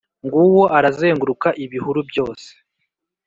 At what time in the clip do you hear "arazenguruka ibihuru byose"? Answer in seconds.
0.77-2.49